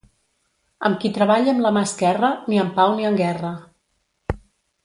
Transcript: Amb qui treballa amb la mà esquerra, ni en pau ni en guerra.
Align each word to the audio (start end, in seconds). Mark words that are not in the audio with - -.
Amb 0.89 0.97
qui 1.03 1.11
treballa 1.17 1.53
amb 1.55 1.63
la 1.67 1.73
mà 1.77 1.83
esquerra, 1.89 2.33
ni 2.53 2.61
en 2.65 2.75
pau 2.81 2.97
ni 3.01 3.09
en 3.11 3.23
guerra. 3.23 3.55